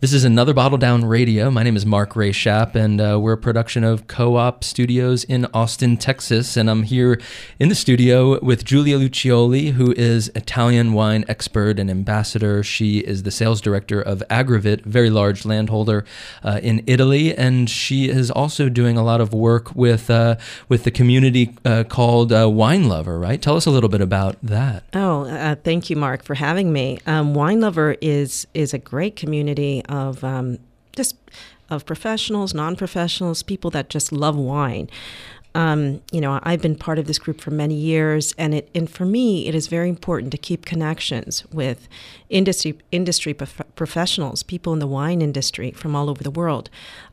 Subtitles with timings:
[0.00, 1.50] This is another Bottle Down Radio.
[1.50, 5.24] My name is Mark Ray Shapp, and uh, we're a production of Co op Studios
[5.24, 6.56] in Austin, Texas.
[6.56, 7.20] And I'm here
[7.58, 12.62] in the studio with Giulia Luccioli, who is Italian wine expert and ambassador.
[12.62, 16.04] She is the sales director of Agravit, very large landholder
[16.44, 20.36] uh, in Italy, and she is also doing a lot of work with uh,
[20.68, 23.18] with the community uh, called uh, Wine Lover.
[23.18, 23.42] Right?
[23.42, 24.84] Tell us a little bit about that.
[24.94, 27.00] Oh, uh, thank you, Mark, for having me.
[27.04, 30.58] Um, Wine Lover is is a great community of um,
[30.94, 31.16] just
[31.70, 34.88] of professionals, non-professionals, people that just love wine.
[35.58, 38.88] Um, you know, I've been part of this group for many years, and it and
[38.88, 41.88] for me, it is very important to keep connections with
[42.28, 46.70] industry industry prof- professionals, people in the wine industry from all over the world.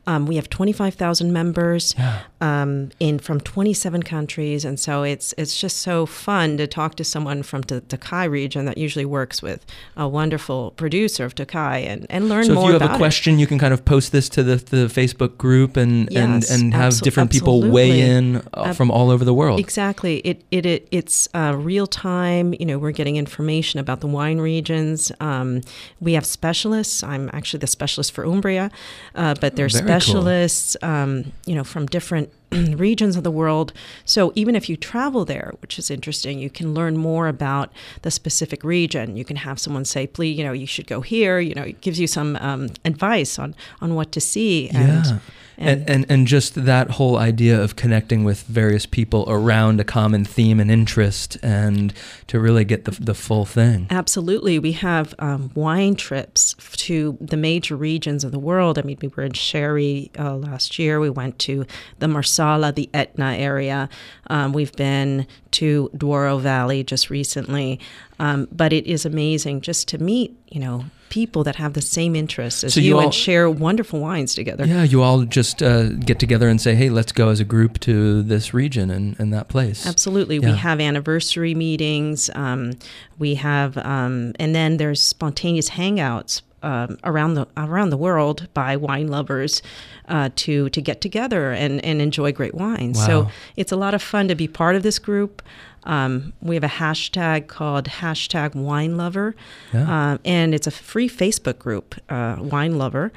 [0.08, 2.20] Um, we have 25,000 members Yeah.
[2.40, 7.04] um, in from 27 countries, and so it's it's just so fun to talk to
[7.04, 9.66] someone from the Tokai region that usually works with
[9.96, 12.98] a wonderful producer of Tokai and, and learn So if more you have a it.
[12.98, 16.62] question, you can kind of post this to the, the Facebook group and Yes, and,
[16.62, 18.35] and have different people weigh absolutely.
[18.36, 19.60] In uh, from all over the world.
[19.60, 20.18] Exactly.
[20.18, 22.54] It it, it it's uh, real time.
[22.58, 25.12] You know, we're getting information about the wine regions.
[25.20, 25.60] Um,
[26.00, 27.02] we have specialists.
[27.02, 28.70] I'm actually the specialist for Umbria,
[29.14, 30.00] uh, but there's Very cool.
[30.00, 30.76] specialists.
[30.82, 33.72] Um, you know, from different regions of the world.
[34.04, 38.10] So even if you travel there, which is interesting, you can learn more about the
[38.10, 39.16] specific region.
[39.16, 41.80] You can have someone say, "Please, you know, you should go here." You know, it
[41.80, 44.68] gives you some um, advice on on what to see.
[44.70, 45.18] And, yeah.
[45.58, 50.24] And, and and just that whole idea of connecting with various people around a common
[50.24, 51.94] theme and interest, and
[52.26, 53.86] to really get the the full thing.
[53.88, 54.58] Absolutely.
[54.58, 58.78] We have um, wine trips to the major regions of the world.
[58.78, 61.00] I mean, we were in Sherry uh, last year.
[61.00, 61.64] We went to
[62.00, 63.88] the Marsala, the Etna area.
[64.28, 67.80] Um, we've been to Douro Valley just recently.
[68.18, 72.14] Um, but it is amazing just to meet, you know, people that have the same
[72.16, 74.64] interests as So you, you all- and share wonderful wines together.
[74.66, 77.78] Yeah, you all just uh, get together and say, "Hey, let's go as a group
[77.80, 80.38] to this region and, and that place." Absolutely.
[80.38, 80.50] Yeah.
[80.52, 82.30] We have anniversary meetings.
[82.34, 82.72] Um,
[83.18, 88.76] we have, um, and then there's spontaneous hangouts um, around the around the world by
[88.76, 89.62] wine lovers
[90.08, 92.92] uh, to to get together and, and enjoy great wine.
[92.94, 93.06] Wow.
[93.06, 95.42] So it's a lot of fun to be part of this group.
[95.84, 99.36] Um, we have a hashtag called hashtag wine lover,
[99.72, 100.12] Yeah.
[100.12, 103.12] um, and it's a free Facebook group, uh, wine lover.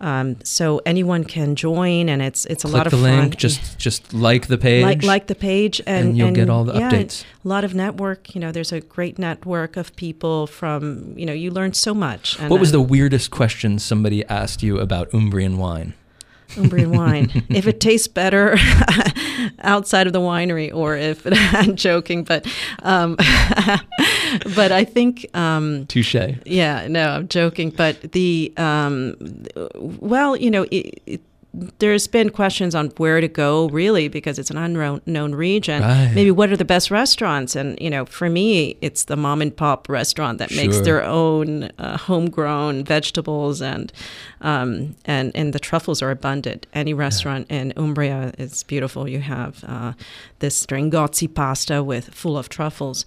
[0.00, 3.20] Um, so anyone can join, and it's it's a Click lot of the fun.
[3.20, 3.36] link.
[3.36, 4.82] Just just like the page.
[4.82, 7.24] Like, like the page, and, and you'll get all the yeah, updates.
[7.44, 8.34] A lot of network.
[8.34, 11.14] You know, there's a great network of people from.
[11.18, 12.38] You know, you learn so much.
[12.38, 15.94] And, what was the weirdest question somebody asked you about Umbrian wine?
[16.56, 17.30] Umbrian wine?
[17.48, 18.56] if it tastes better
[19.60, 21.22] outside of the winery, or if
[21.54, 22.46] I'm joking, but
[22.82, 23.16] um,
[24.54, 25.26] but I think.
[25.34, 26.14] Um, Touche.
[26.44, 27.70] yeah, no, I'm joking.
[27.70, 29.16] But the um,
[29.76, 31.20] well, you know, it, it,
[31.52, 35.82] there's been questions on where to go, really, because it's an unknown region.
[35.82, 36.12] Right.
[36.14, 37.56] Maybe what are the best restaurants?
[37.56, 41.64] And you know, for me, it's the mom and pop restaurant that makes their own
[41.78, 43.92] uh, homegrown vegetables and
[44.42, 46.66] um, and and the truffles are abundant.
[46.72, 49.08] Any restaurant in Umbria is beautiful.
[49.08, 49.94] You have uh,
[50.38, 53.04] this stringozzi pasta with full of truffles.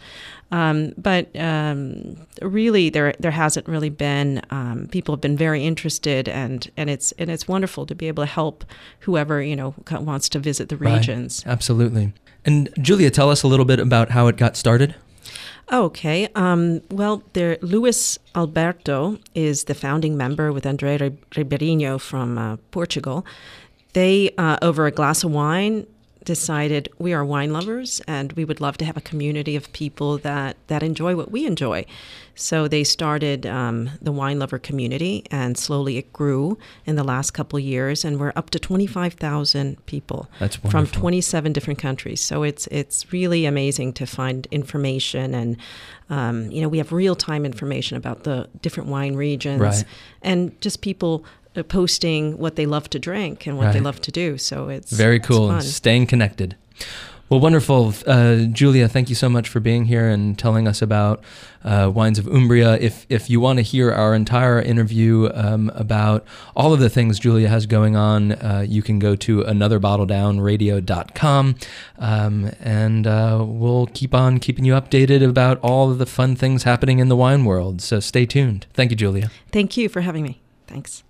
[0.54, 4.40] Um, but um, really, there there hasn't really been.
[4.52, 8.24] Um, people have been very interested, and, and it's and it's wonderful to be able
[8.24, 8.64] to help
[9.00, 10.98] whoever you know wants to visit the Right.
[10.98, 11.44] regions.
[11.48, 12.14] Absolutely.
[12.46, 14.94] And Giulia, tell us a little bit about how it got started.
[15.72, 16.28] Okay.
[16.36, 22.58] Um, well, there, Luis Alberto is the founding member with André Ri- Ribeirinho from uh,
[22.72, 23.26] Portugal.
[23.94, 25.88] They, uh, over a glass of wine,
[26.26, 30.18] decided we are wine lovers and we would love to have a community of people
[30.20, 31.86] that, that enjoy what we enjoy.
[32.36, 37.32] So they started um, the wine lover community, and slowly it grew in the last
[37.32, 42.22] couple of years, and we're up to 25,000 people That's from 27 different countries.
[42.22, 45.58] So it's it's really amazing to find information, and
[46.10, 49.84] um, you know we have real time information about the different wine regions, Right.
[50.24, 51.24] and just people
[51.62, 54.38] posting what they love to drink and what they love to do.
[54.38, 55.48] So it's Very it's cool.
[55.50, 55.58] fun.
[55.58, 56.56] and staying connected.
[57.30, 57.94] Well, wonderful.
[58.06, 61.24] Uh, Giulia, thank you so much for being here and telling us about
[61.64, 62.76] uh, Wines of Umbria.
[62.78, 67.18] If, if you want to hear our entire interview um, about all of the things
[67.20, 71.56] Giulia has going on, uh, you can go to anotherbottledownradio.com
[71.98, 76.64] um, and uh, we'll keep on keeping you updated about all of the fun things
[76.64, 77.82] happening in the wine world.
[77.82, 78.68] So stay tuned.
[78.74, 79.32] Thank you, Giulia.
[79.52, 80.42] Thank you for having me.
[80.68, 81.04] Thanks.